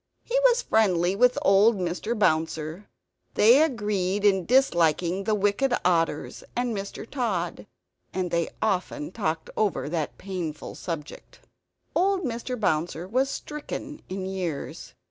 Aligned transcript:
He 0.23 0.39
was 0.45 0.63
friendly 0.63 1.15
with 1.15 1.37
old 1.43 1.77
Mr. 1.77 2.17
Bouncer; 2.17 2.89
they 3.35 3.61
agreed 3.61 4.25
in 4.25 4.47
disliking 4.47 5.25
the 5.25 5.35
wicked 5.35 5.75
otters 5.85 6.43
and 6.55 6.75
Mr. 6.75 7.07
Tod; 7.07 7.67
they 8.11 8.49
often 8.63 9.11
talked 9.11 9.51
over 9.55 9.87
that 9.89 10.17
painful 10.17 10.73
subject. 10.73 11.41
Old 11.93 12.23
Mr. 12.23 12.59
Bouncer 12.59 13.07
was 13.07 13.29
stricken 13.29 14.01
in 14.09 14.25
years. 14.25 14.95